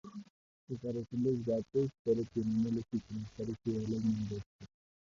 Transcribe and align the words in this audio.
Se 0.67 0.75
parecen 0.77 1.27
a 1.27 1.29
los 1.29 1.45
gatos, 1.45 1.91
pero 2.03 2.23
tienen 2.33 2.65
el 2.65 2.79
hocico 2.79 3.13
más 3.13 3.29
parecido 3.37 3.81
a 3.85 3.89
las 3.89 4.03
mangostas. 4.03 4.67